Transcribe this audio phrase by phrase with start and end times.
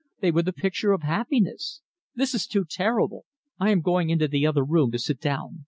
[0.19, 1.81] They were the picture of happiness.
[2.15, 3.27] This is too terrible.
[3.59, 5.59] I am going into the other room to sit down.